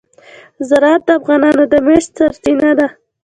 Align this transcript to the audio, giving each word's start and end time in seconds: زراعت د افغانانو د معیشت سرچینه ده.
زراعت 0.69 1.01
د 1.05 1.09
افغانانو 1.19 1.63
د 1.71 1.73
معیشت 1.85 2.09
سرچینه 2.17 2.69
ده. 2.79 2.87